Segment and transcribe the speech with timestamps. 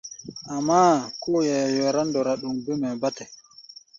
[0.55, 3.25] Amáá, kóo hɛ̧ɛ̧ yará ndɔra ɗoŋ bêm hɛ̧ɛ̧ bátɛ.